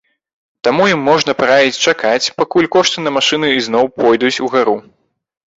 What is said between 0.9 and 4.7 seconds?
ім можна параіць чакаць, пакуль кошты на машыны ізноў пойдуць у